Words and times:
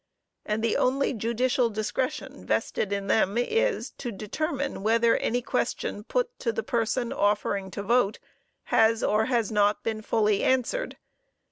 And 0.47 0.63
the 0.63 0.77
only 0.77 1.13
judicial 1.13 1.69
discretion 1.69 2.43
vested 2.43 2.91
in 2.91 3.05
them 3.05 3.37
is, 3.37 3.91
to 3.99 4.11
determine 4.11 4.81
whether 4.81 5.15
any 5.17 5.43
question 5.43 6.03
put 6.03 6.39
to 6.39 6.51
the 6.51 6.63
person 6.63 7.13
offering 7.13 7.69
to 7.69 7.83
vote, 7.83 8.17
has 8.73 9.03
or 9.03 9.25
has 9.25 9.51
not, 9.51 9.83
been 9.83 10.01
fully 10.01 10.43
answered. 10.43 10.97